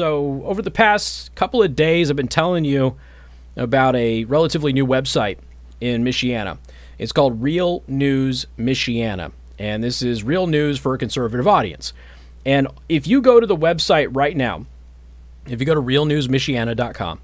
[0.00, 2.96] So, over the past couple of days, I've been telling you
[3.54, 5.36] about a relatively new website
[5.78, 6.56] in Michiana.
[6.96, 11.92] It's called Real News Michiana, and this is real news for a conservative audience.
[12.46, 14.64] And if you go to the website right now,
[15.44, 17.20] if you go to realnewsmichiana.com,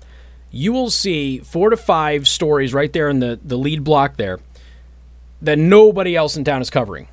[0.51, 4.39] you will see four to five stories right there in the, the lead block there
[5.41, 7.09] that nobody else in town is covering.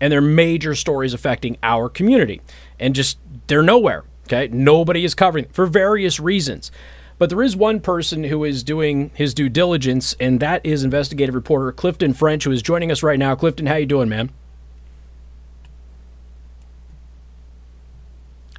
[0.00, 2.40] And they're major stories affecting our community.
[2.78, 4.04] And just, they're nowhere.
[4.26, 4.48] Okay.
[4.52, 6.70] Nobody is covering for various reasons.
[7.18, 11.34] But there is one person who is doing his due diligence, and that is investigative
[11.34, 13.34] reporter Clifton French, who is joining us right now.
[13.34, 14.30] Clifton, how you doing, man?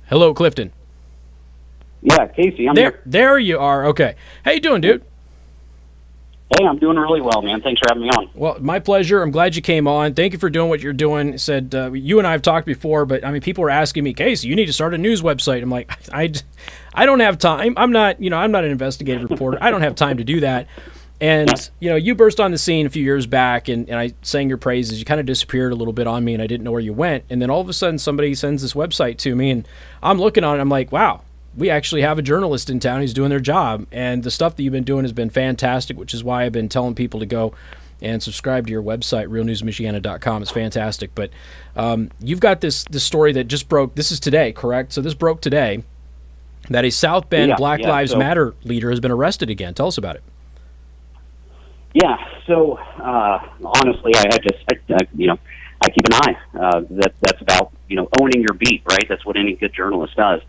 [0.09, 0.71] Hello, Clifton.
[2.01, 2.91] Yeah, Casey, I'm there.
[2.91, 3.01] here.
[3.05, 3.85] There you are.
[3.87, 4.15] Okay.
[4.45, 5.03] How you doing, dude?
[6.55, 7.61] Hey, I'm doing really well, man.
[7.61, 8.29] Thanks for having me on.
[8.33, 9.21] Well, my pleasure.
[9.21, 10.13] I'm glad you came on.
[10.13, 11.37] Thank you for doing what you're doing.
[11.37, 14.13] Said uh, you and I have talked before, but I mean, people are asking me,
[14.13, 15.61] Casey, you need to start a news website.
[15.61, 16.31] I'm like, I,
[16.93, 17.73] I don't have time.
[17.75, 19.57] I'm not, you know, I'm not an investigative reporter.
[19.59, 20.67] I don't have time to do that.
[21.19, 24.13] And you know, you burst on the scene a few years back, and, and I
[24.21, 24.99] sang your praises.
[24.99, 26.93] You kind of disappeared a little bit on me, and I didn't know where you
[26.93, 27.23] went.
[27.29, 29.67] And then all of a sudden, somebody sends this website to me, and
[30.03, 30.61] I'm looking on it.
[30.61, 31.21] I'm like, wow,
[31.57, 33.87] we actually have a journalist in town who's doing their job.
[33.91, 36.69] And the stuff that you've been doing has been fantastic, which is why I've been
[36.69, 37.53] telling people to go
[37.99, 40.41] and subscribe to your website, realnewsmichiana.com.
[40.43, 41.15] It's fantastic.
[41.15, 41.31] But
[41.75, 43.95] um, you've got this this story that just broke.
[43.95, 44.93] This is today, correct?
[44.93, 45.83] So this broke today.
[46.69, 49.73] That a South Bend Yeah, Black yeah, Lives so- Matter leader has been arrested again.
[49.73, 50.23] Tell us about it.
[51.93, 55.39] Yeah, so uh, honestly, I, I just, I, I, you know,
[55.81, 56.37] I keep an eye.
[56.53, 59.05] Uh, that that's about you know owning your beat, right?
[59.09, 60.41] That's what any good journalist does.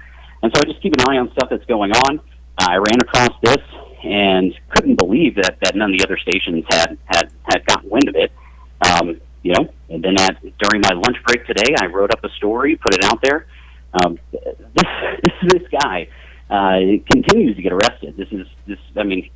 [0.42, 2.20] And so I just keep an eye on stuff that's going on.
[2.58, 3.58] I ran across this
[4.04, 8.08] and couldn't believe that that none of the other stations had had had gotten wind
[8.08, 8.32] of it.
[8.80, 12.28] Um, you know, and then at during my lunch break today, I wrote up a
[12.30, 13.46] story, put it out there.
[13.94, 16.08] Um, this this guy
[16.50, 16.78] uh,
[17.10, 18.16] continues to get arrested.
[18.16, 18.78] This is this.
[18.96, 19.30] I mean,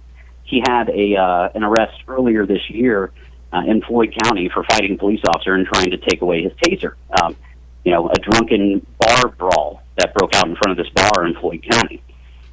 [0.45, 3.13] he had a uh, an arrest earlier this year
[3.53, 6.53] uh, in Floyd County for fighting a police officer and trying to take away his
[6.55, 6.95] taser.
[7.23, 7.37] Um,
[7.85, 11.35] you know, a drunken bar brawl that broke out in front of this bar in
[11.35, 12.03] Floyd County.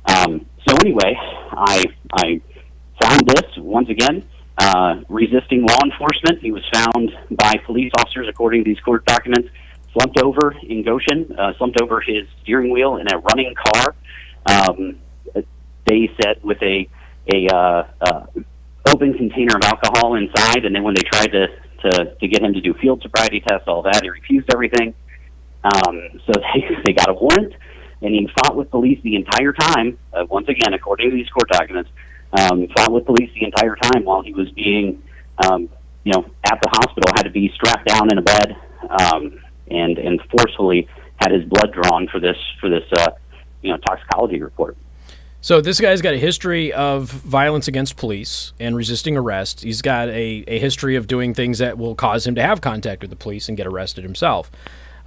[0.05, 1.15] Um, so anyway,
[1.51, 2.41] I I
[3.01, 4.27] found this once again.
[4.57, 6.41] Uh, resisting law enforcement.
[6.41, 9.47] He was found by police officers, according to these court documents,
[9.93, 13.95] slumped over in Goshen, uh, slumped over his steering wheel in a running car.
[14.45, 14.99] Um,
[15.85, 16.87] they said with a
[17.31, 18.25] a uh, uh,
[18.87, 21.47] open container of alcohol inside, and then when they tried to,
[21.83, 24.93] to to get him to do field sobriety tests, all that, he refused everything.
[25.63, 27.53] Um, so they they got a warrant,
[28.01, 29.97] and he fought with police the entire time.
[30.13, 31.89] Uh, once again, according to these court documents,
[32.33, 35.01] um, fought with police the entire time while he was being,
[35.45, 35.69] um,
[36.03, 37.13] you know, at the hospital.
[37.15, 38.55] Had to be strapped down in a bed,
[38.89, 40.87] um, and and forcefully
[41.17, 43.11] had his blood drawn for this for this, uh,
[43.61, 44.77] you know, toxicology report.
[45.41, 49.61] So this guy's got a history of violence against police and resisting arrest.
[49.61, 53.01] He's got a, a history of doing things that will cause him to have contact
[53.01, 54.51] with the police and get arrested himself.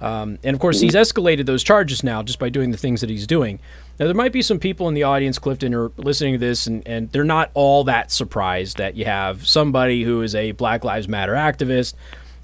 [0.03, 3.09] Um, and of course, he's escalated those charges now just by doing the things that
[3.09, 3.59] he's doing.
[3.97, 6.67] Now, there might be some people in the audience, Clifton, who are listening to this,
[6.67, 10.83] and, and they're not all that surprised that you have somebody who is a Black
[10.83, 11.93] Lives Matter activist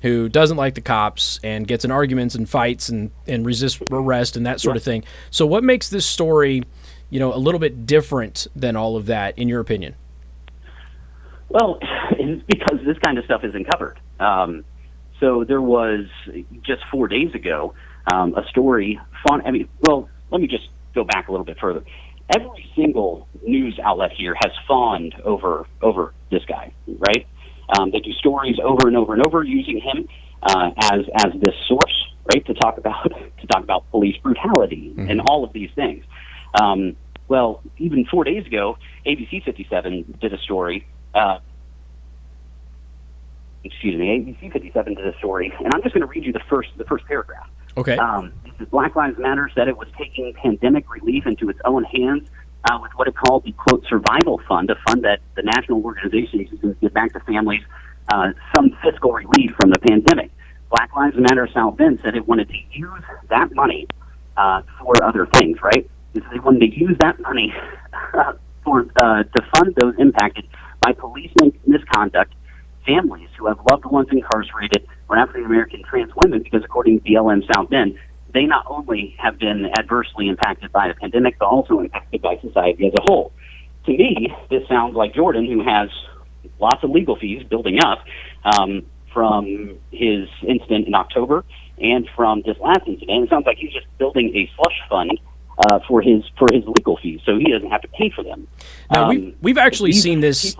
[0.03, 4.38] who doesn't like the cops and gets in arguments and fights and, and resists arrest
[4.38, 5.03] and that sort of thing.
[5.30, 6.64] So, what makes this story,
[7.09, 9.96] you know, a little bit different than all of that, in your opinion?
[11.50, 11.78] Well,
[12.12, 14.00] it's because this kind of stuff isn't covered.
[14.22, 14.64] Um,
[15.19, 16.06] so there was
[16.63, 17.74] just four days ago
[18.12, 19.00] um, a story.
[19.28, 19.41] Fun.
[19.46, 21.84] I mean, well, let me just go back a little bit further.
[22.34, 27.28] Every single news outlet here has fawned over over this guy, right?
[27.78, 30.07] Um, they do stories over and over and over using him
[30.44, 33.03] uh, as as this source, right, to talk about
[33.41, 36.03] to talk about police brutality and all of these things.
[36.59, 36.96] Um,
[37.28, 40.88] well, even four days ago, ABC 57 did a story.
[41.13, 41.40] Uh,
[43.64, 46.42] excuse me, ABC 57 did a story, and I'm just going to read you the
[46.50, 47.50] first the first paragraph.
[47.78, 47.98] Okay.
[47.98, 51.83] Um, this is Black Lives Matter said it was taking pandemic relief into its own
[51.86, 52.28] hands
[52.69, 56.39] uh, with what it called the quote survival fund, a fund that the national organization
[56.39, 57.62] uses to give back to families
[58.10, 60.31] uh, some fiscal relief from the pandemic.
[60.69, 63.88] Black Lives Matter South Bend said it wanted to use that money
[64.38, 65.89] uh, for other things, right?
[66.16, 67.54] So they wanted to use that money
[68.63, 70.48] for uh, to fund those impacted
[70.81, 71.31] by police
[71.66, 72.33] misconduct,
[72.86, 77.44] families who have loved ones incarcerated, or African American trans women, because according to BLM
[77.54, 77.98] South Bend,
[78.34, 82.88] they not only have been adversely impacted by the pandemic, but also impacted by society
[82.88, 83.31] as a whole.
[83.86, 85.90] To me, this sounds like Jorden, who has
[86.60, 88.00] lots of legal fees building up
[88.44, 91.44] um, from his incident in October
[91.80, 93.24] and from this last incident.
[93.24, 95.20] It sounds like he's just building a slush fund
[95.68, 98.48] uh, for his for his legal fees, so he doesn't have to pay for them.
[98.92, 100.56] Now um, we've we've actually seen this.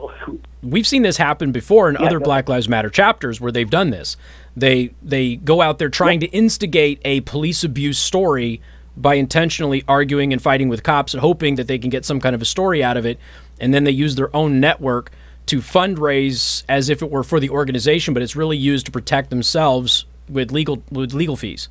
[0.61, 3.89] We've seen this happen before in yeah, other Black Lives Matter chapters where they've done
[3.89, 4.17] this.
[4.56, 8.61] They they go out there trying to instigate a police abuse story
[8.97, 12.35] by intentionally arguing and fighting with cops and hoping that they can get some kind
[12.35, 13.17] of a story out of it,
[13.59, 15.11] and then they use their own network
[15.45, 19.29] to fundraise as if it were for the organization, but it's really used to protect
[19.29, 21.69] themselves with legal with legal fees.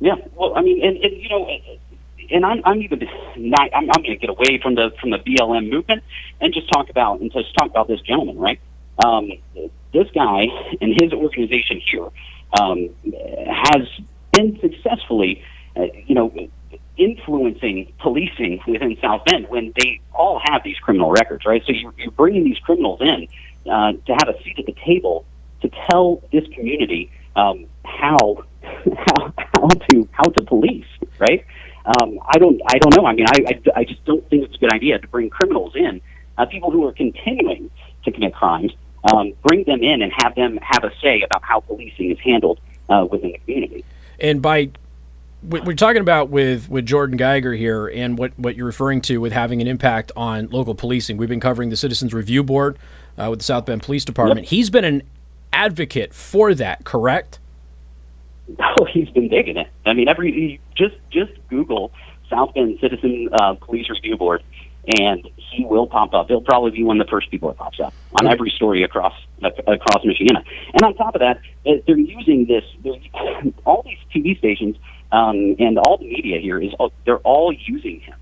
[0.00, 1.48] Yeah, well, I mean, and, and you know,
[2.30, 3.00] and I'm, I'm even
[3.36, 3.70] not.
[3.74, 6.02] I'm, I'm going to get away from the from the BLM movement
[6.40, 8.60] and just talk about and just talk about this gentleman, right?
[9.04, 9.32] Um,
[9.92, 10.46] this guy
[10.80, 12.08] and his organization here
[12.60, 12.90] um,
[13.48, 13.88] has
[14.32, 15.42] been successfully,
[15.76, 16.32] uh, you know,
[16.96, 21.62] influencing policing within South Bend when they all have these criminal records, right?
[21.66, 23.28] So you're, you're bringing these criminals in
[23.70, 25.24] uh, to have a seat at the table
[25.62, 30.86] to tell this community um, how how how to how to police,
[31.18, 31.44] right?
[31.84, 33.06] Um, I don't I don't know.
[33.06, 35.76] I mean, I, I I just don't think it's a good idea to bring criminals
[35.76, 36.00] in,
[36.38, 37.70] uh, people who are continuing
[38.04, 38.72] to commit crimes,
[39.12, 42.58] um, bring them in and have them have a say about how policing is handled
[42.88, 43.84] uh, within the community.
[44.18, 44.70] And by
[45.42, 49.32] we're talking about with with Jorden Giger here, and what what you're referring to with
[49.32, 51.16] having an impact on local policing.
[51.16, 52.78] We've been covering the Citizens Review Board
[53.18, 54.42] uh, with the South Bend Police Department.
[54.42, 54.48] Yep.
[54.48, 55.02] He's been an
[55.52, 57.38] advocate for that, correct?
[58.58, 59.68] Oh, he's been digging it.
[59.86, 61.92] I mean, every just just Google
[62.28, 64.42] South Bend Citizen uh, Police Review Board,
[64.98, 66.28] and he will pop up.
[66.28, 69.14] He'll probably be one of the first people that pops up on every story across
[69.42, 70.44] across Michiana.
[70.74, 72.64] And on top of that, uh, they're using this.
[72.82, 72.94] They're,
[73.64, 74.76] All these TV stations
[75.14, 76.72] um, and all the media here is
[77.04, 78.16] they're all using him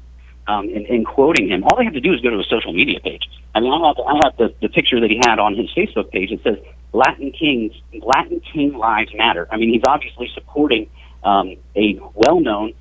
[0.47, 1.65] um, and, and quoting him.
[1.65, 3.31] All they have to do is go to a social media page.
[3.55, 6.11] I mean, I have, I have the, the picture that he had on his Facebook
[6.11, 6.31] page.
[6.31, 6.59] It says
[6.93, 7.73] Latin Kings,
[8.03, 9.49] Latin King Lives Matter.
[9.51, 10.91] I mean, he's obviously supporting
[11.25, 12.75] um, a well-known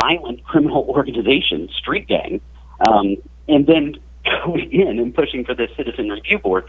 [0.00, 2.40] violent criminal organization, street gang,
[2.86, 3.16] um,
[3.48, 6.64] and then going in and pushing for this citizen review board.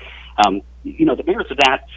[0.46, 1.88] Um, you know, the merits of that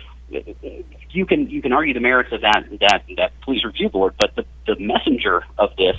[1.10, 4.34] you can you can argue the merits of that that that police review board, but
[4.36, 5.96] the, the messenger of this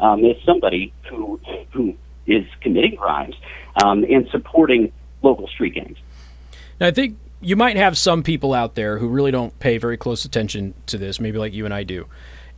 [0.00, 1.40] um, is somebody who
[1.72, 1.94] who
[2.26, 3.34] is committing crimes
[3.82, 5.98] um, and supporting local street gangs.
[6.80, 9.96] Now, I think you might have some people out there who really don't pay very
[9.96, 12.06] close attention to this, maybe like you and I do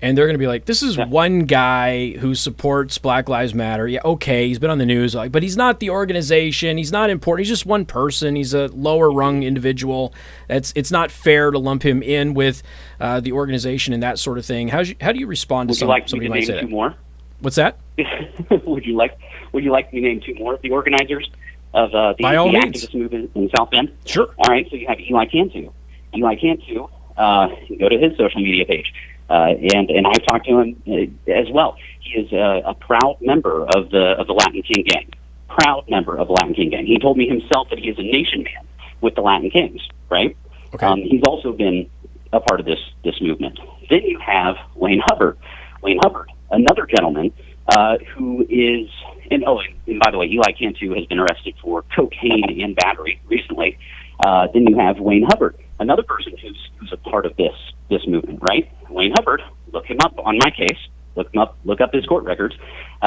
[0.05, 1.07] and they're going to be like, "This is yeah.
[1.07, 3.89] one guy who supports Black Lives Matter.
[3.89, 6.77] Yeah, okay, he's been on the news, but he's not the organization.
[6.77, 7.47] He's not important.
[7.47, 8.37] He's just one person.
[8.37, 10.13] He's a lower rung individual.
[10.47, 12.63] That's it's not fair to lump him in with
[13.01, 14.69] uh, the organization and that sort of thing.
[14.69, 16.95] How how do you respond would to some, like somebody like two more?
[17.41, 17.79] What's that?
[18.67, 19.19] would you like
[19.53, 21.31] Would you like me to name two more of the organizers
[21.75, 22.85] of uh, the, the means.
[22.85, 23.93] activist movement in South Bend?
[24.07, 24.33] Sure.
[24.39, 24.67] All right.
[24.71, 25.73] So you have Eli Cantu.
[26.17, 26.87] Eli Cantu.
[27.17, 27.49] Uh,
[27.79, 28.93] go to his social media page.
[29.29, 31.77] Uh, and and I've talked to him uh, as well.
[32.01, 35.11] He is a, a proud member of the of the Latin King gang,
[35.49, 36.87] proud member of the Latin King gang.
[36.87, 38.67] He told me himself that he is a nation man
[39.01, 39.81] with the Latin Kings.
[40.11, 40.37] Right.
[40.75, 40.87] Okay.
[40.87, 41.89] Um, he's also been
[42.33, 43.59] a part of this this movement.
[43.89, 45.39] Then you have Wayne Hubbard.
[45.83, 47.33] Wayne Hubbard, another gentleman
[47.69, 48.89] uh, who is
[49.31, 53.21] and oh, and by the way, Eli Cantu has been arrested for cocaine and battery
[53.27, 53.79] recently.
[54.25, 57.55] Uh, then you have Wayne Hubbard, another person who's who's a part of this
[57.91, 58.71] this movement, right?
[58.91, 60.79] Wayne Hubbard, look him up on MyCase,
[61.17, 62.55] look him up, look up his court records,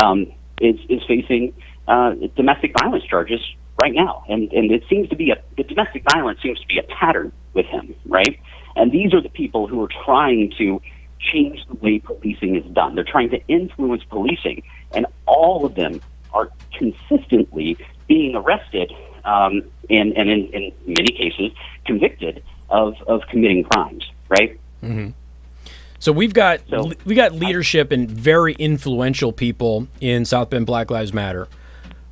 [0.04, 1.54] um, is is facing
[1.88, 3.42] uh, domestic violence charges
[3.82, 6.80] right now, and and it seems to be a the domestic violence seems to be
[6.80, 8.40] a pattern with him, right?
[8.76, 10.82] And these are the people who are trying to
[11.20, 12.96] change the way policing is done.
[12.96, 16.02] They're trying to influence policing, and all of them
[16.34, 18.94] are consistently being arrested
[19.26, 21.52] um, and, and in, in many cases
[21.86, 24.60] convicted of, of committing crimes, right?
[24.84, 25.10] Mm-hmm.
[26.00, 30.92] So we've got so, we got leadership and very influential people in South Bend Black
[30.92, 31.48] Lives Matter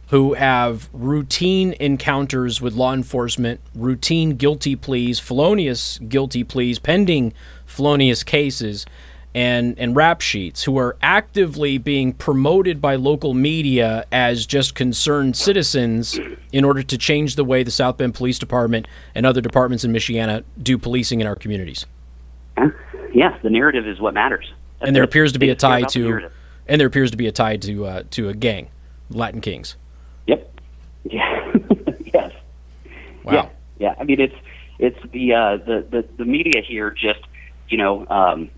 [0.09, 7.33] who have routine encounters with law enforcement, routine guilty pleas, felonious guilty pleas, pending
[7.65, 8.85] felonious cases,
[9.33, 15.35] and, and rap sheets, who are actively being promoted by local media as just concerned
[15.35, 16.19] citizens
[16.53, 19.91] in order to change the way the South Bend Police Department and other departments in
[19.91, 21.85] Michiana do policing in our communities
[23.15, 24.51] yeah, the narrative is what matters.
[24.79, 26.29] That's and there appears to be a tie to,
[26.67, 28.69] and there appears to be a tie to uh, to a gang,
[29.09, 29.77] Latin Kings.
[30.27, 30.59] Yep.
[31.05, 31.53] Yeah.
[32.13, 32.33] yes.
[33.25, 33.33] Wow.
[33.33, 33.49] Yeah.
[33.77, 33.95] Yeah.
[33.99, 34.35] I mean, it's
[34.79, 37.21] it's the uh, the, the the media here just
[37.69, 38.49] you know um,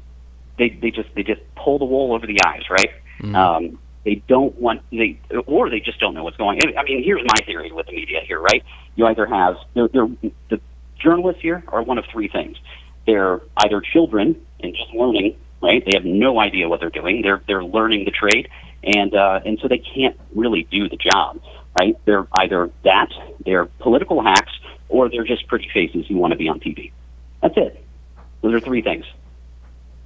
[0.57, 2.91] they they just they just pull the wool over the eyes, right?
[3.19, 3.35] Mm-hmm.
[3.35, 6.59] Um, they don't want they or they just don't know what's going.
[6.63, 6.77] on.
[6.77, 8.63] I mean, here's my theory with the media here, right?
[8.95, 10.07] You either have they're, they're,
[10.49, 10.61] the
[10.97, 12.57] journalists here are one of three things.
[13.05, 15.83] They're either children and just learning, right?
[15.85, 17.21] They have no idea what they're doing.
[17.21, 18.49] They're they're learning the trade,
[18.83, 21.41] and uh, and so they can't really do the job,
[21.79, 21.97] right?
[22.05, 23.09] They're either that,
[23.45, 24.51] they're political hacks,
[24.89, 26.91] or they're just pretty faces who want to be on TV.
[27.41, 27.83] That's it.
[28.41, 29.05] Those are three things.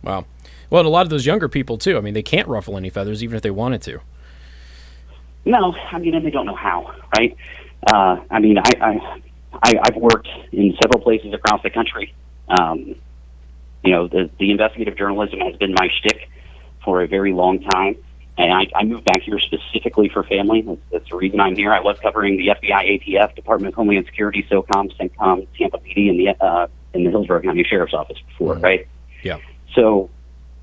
[0.04, 0.26] Wow.
[0.70, 1.98] Well, and a lot of those younger people too.
[1.98, 4.00] I mean, they can't ruffle any feathers, even if they wanted to.
[5.46, 7.36] No, I mean, and they don't know how, right?
[7.92, 9.22] Uh, I mean, I, I,
[9.64, 12.14] I I've worked in several places across the country.
[12.48, 12.96] Um,
[13.84, 16.30] you know, the the investigative journalism has been my shtick
[16.86, 17.96] for a very long time,
[18.38, 20.62] and I, I moved back here specifically for family.
[20.62, 21.74] That's, that's the reason I'm here.
[21.74, 26.20] I was covering the FBI, ATF, Department of Homeland Security, SOCOM, CENTCOM, Tampa PD, and
[26.20, 28.64] the uh, in the Hillsborough County Sheriff's Office before, mm-hmm.
[28.64, 28.88] right?
[29.24, 29.38] Yeah.
[29.76, 30.10] So,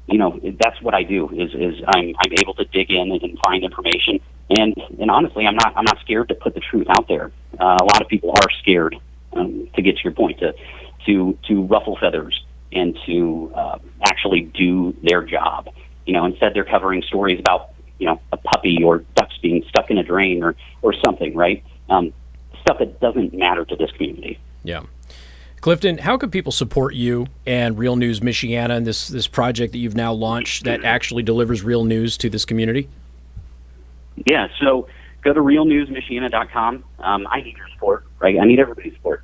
[0.06, 1.28] you know, that's what I do.
[1.30, 4.20] Is is I'm I'm able to dig in and find information,
[4.50, 7.30] and and honestly, I'm not I'm not scared to put the truth out there.
[7.58, 8.96] Uh, a lot of people are scared
[9.34, 10.54] um, to get to your point to
[11.06, 15.68] to to ruffle feathers and to uh, actually do their job.
[16.08, 19.90] You know, instead they're covering stories about you know a puppy or ducks being stuck
[19.90, 21.62] in a drain or or something, right?
[21.90, 22.14] Um,
[22.62, 24.38] stuff that doesn't matter to this community.
[24.64, 24.84] Yeah.
[25.60, 29.78] Clifton, how can people support you and Real News Michiana and this this project that
[29.80, 32.88] you've now launched that actually delivers real news to this community?
[34.24, 34.88] Yeah, so
[35.20, 36.84] go to realnewsmichiana.com.
[37.00, 38.38] Um, I need your support, right?
[38.40, 39.22] I need everybody's support.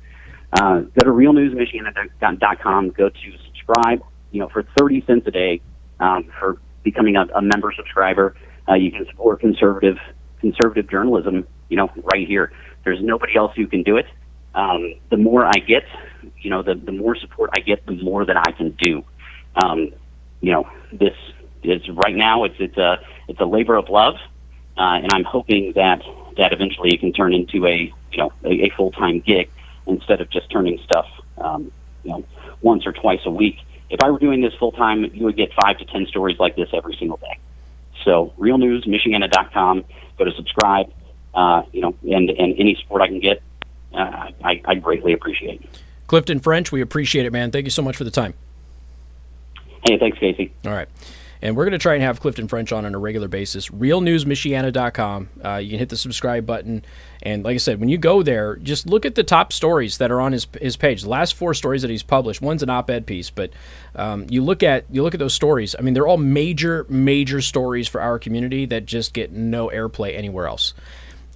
[0.53, 2.89] Uh, go to realnewsmichiana.com.
[2.91, 4.03] Go to subscribe.
[4.31, 5.61] You know, for 30 cents a day
[5.99, 8.37] um, for becoming a, a member subscriber,
[8.69, 9.97] uh, you can support conservative
[10.39, 11.45] conservative journalism.
[11.67, 12.53] You know, right here.
[12.85, 14.05] There's nobody else who can do it.
[14.53, 15.83] Um, the more I get,
[16.39, 19.03] you know, the the more support I get, the more that I can do.
[19.55, 19.91] Um,
[20.41, 21.15] you know, this
[21.63, 22.43] is right now.
[22.45, 24.15] It's it's a it's a labor of love,
[24.77, 26.03] uh, and I'm hoping that
[26.37, 29.49] that eventually it can turn into a you know a, a full time gig
[29.87, 31.71] instead of just turning stuff um,
[32.03, 32.23] you know
[32.61, 33.57] once or twice a week.
[33.89, 36.55] If I were doing this full time, you would get five to ten stories like
[36.55, 37.37] this every single day.
[38.03, 39.85] So, realnewsmichiana.com.
[40.17, 40.91] Go to subscribe.
[41.33, 43.41] Uh, you know, and and any support I can get,
[43.93, 45.61] uh, I, I greatly appreciate.
[46.07, 47.51] Clifton French, we appreciate it, man.
[47.51, 48.33] Thank you so much for the time.
[49.85, 50.53] Hey, thanks, Casey.
[50.65, 50.87] All right.
[51.45, 53.69] And we're going to try and have Clifton French on on a regular basis.
[53.69, 55.29] RealNewsMichiana.com.
[55.45, 56.83] Uh, you can hit the subscribe button.
[57.21, 60.09] And like I said, when you go there, just look at the top stories that
[60.09, 61.03] are on his, his page.
[61.03, 62.41] The last four stories that he's published.
[62.41, 63.51] One's an op-ed piece, but
[63.93, 65.75] um, you look at you look at those stories.
[65.77, 70.17] I mean, they're all major major stories for our community that just get no airplay
[70.17, 70.73] anywhere else.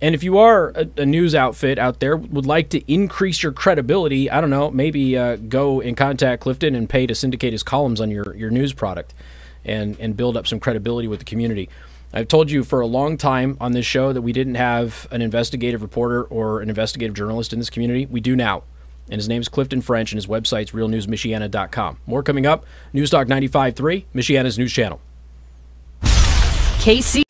[0.01, 3.51] And if you are a, a, news outfit out there, would like to increase your
[3.51, 7.61] credibility, I don't know, maybe uh, go and contact Clifton and pay to syndicate his
[7.61, 9.13] columns on your, your news product
[9.69, 11.69] and, and build up some credibility with the community.
[12.11, 15.21] I've told you for a long time on this show that we didn't have an
[15.21, 18.07] investigative reporter or an investigative journalist in this community.
[18.07, 18.63] We do now.
[19.11, 21.97] And his name is Clifton French, and his website's realnewsmichiana.com.
[22.05, 22.65] More coming up.
[22.93, 24.99] News Talk 95.3, Michiana's news channel.
[26.01, 27.28] KC.